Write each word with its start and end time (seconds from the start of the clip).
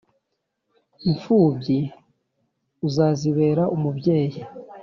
Imfubyi, 1.07 1.79
uzazibere 2.87 3.63
umubyeyi, 3.75 4.41